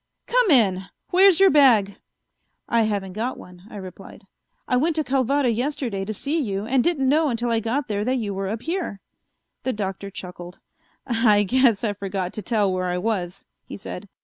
[0.25, 0.85] Come in.
[1.11, 1.97] Where's your bag?"
[2.67, 4.25] "I haven't one," I replied.
[4.67, 8.03] "I went to Calvada yesterday to see you, and didn't know until I got there
[8.05, 8.99] that you were up here."
[9.61, 10.57] The Doctor chuckled.
[11.05, 14.09] "I guess I forgot to tell where I was," he said.